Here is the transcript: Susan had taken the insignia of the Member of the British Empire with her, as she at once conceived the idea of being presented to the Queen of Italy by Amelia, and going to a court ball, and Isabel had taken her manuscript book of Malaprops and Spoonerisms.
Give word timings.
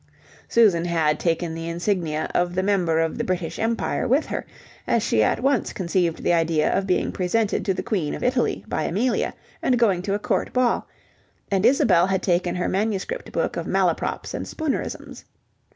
Susan 0.49 0.85
had 0.85 1.19
taken 1.19 1.53
the 1.53 1.69
insignia 1.69 2.27
of 2.33 2.55
the 2.55 2.63
Member 2.63 2.99
of 3.01 3.19
the 3.19 3.23
British 3.23 3.59
Empire 3.59 4.07
with 4.07 4.25
her, 4.25 4.47
as 4.87 5.03
she 5.03 5.21
at 5.21 5.43
once 5.43 5.73
conceived 5.73 6.23
the 6.23 6.33
idea 6.33 6.73
of 6.75 6.87
being 6.87 7.11
presented 7.11 7.63
to 7.63 7.71
the 7.75 7.83
Queen 7.83 8.15
of 8.15 8.23
Italy 8.23 8.65
by 8.67 8.81
Amelia, 8.85 9.31
and 9.61 9.77
going 9.77 10.01
to 10.01 10.15
a 10.15 10.17
court 10.17 10.51
ball, 10.53 10.87
and 11.51 11.67
Isabel 11.67 12.07
had 12.07 12.23
taken 12.23 12.55
her 12.55 12.67
manuscript 12.67 13.31
book 13.31 13.55
of 13.55 13.67
Malaprops 13.67 14.33
and 14.33 14.47
Spoonerisms. 14.47 15.23